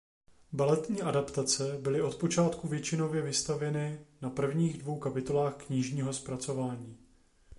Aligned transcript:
Baletní 0.53 1.01
adaptace 1.01 1.77
byly 1.81 2.01
od 2.01 2.15
počátku 2.15 2.67
většinově 2.67 3.21
vystavěny 3.21 4.05
na 4.21 4.29
prvních 4.29 4.77
dvou 4.77 4.99
kapitolách 4.99 5.55
knižního 5.55 6.13
zpracování. 6.13 6.97